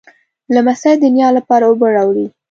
لمسی 0.53 0.93
د 1.01 1.03
نیا 1.15 1.29
لپاره 1.37 1.63
اوبه 1.67 1.87
راوړي. 1.95 2.25